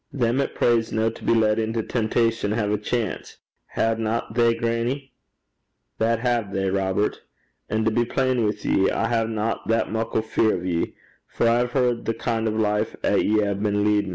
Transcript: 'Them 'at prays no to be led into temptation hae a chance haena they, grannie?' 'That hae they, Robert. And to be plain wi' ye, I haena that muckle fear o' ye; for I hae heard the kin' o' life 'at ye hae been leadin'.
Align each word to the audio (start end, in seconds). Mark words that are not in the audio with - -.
'Them 0.11 0.41
'at 0.41 0.55
prays 0.55 0.91
no 0.91 1.11
to 1.11 1.23
be 1.23 1.31
led 1.31 1.59
into 1.59 1.83
temptation 1.83 2.53
hae 2.53 2.73
a 2.73 2.77
chance 2.79 3.37
haena 3.75 4.25
they, 4.33 4.55
grannie?' 4.55 5.13
'That 5.99 6.21
hae 6.21 6.43
they, 6.51 6.71
Robert. 6.71 7.21
And 7.69 7.85
to 7.85 7.91
be 7.91 8.03
plain 8.05 8.43
wi' 8.43 8.53
ye, 8.63 8.89
I 8.89 9.07
haena 9.09 9.59
that 9.67 9.91
muckle 9.91 10.23
fear 10.23 10.57
o' 10.57 10.61
ye; 10.63 10.95
for 11.27 11.47
I 11.47 11.59
hae 11.59 11.67
heard 11.67 12.05
the 12.05 12.15
kin' 12.15 12.47
o' 12.47 12.51
life 12.51 12.95
'at 13.03 13.23
ye 13.23 13.41
hae 13.41 13.53
been 13.53 13.83
leadin'. 13.83 14.09